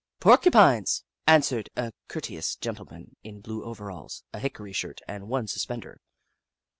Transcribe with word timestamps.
"Porcupines," 0.19 1.03
answered 1.27 1.69
a 1.75 1.91
courteous 2.07 2.55
gentle 2.55 2.87
man 2.89 3.15
in 3.23 3.39
blue 3.39 3.63
overalls, 3.63 4.23
a 4.33 4.39
hickory 4.39 4.73
shirt, 4.73 4.99
and 5.07 5.29
one 5.29 5.45
suspender. 5.45 6.01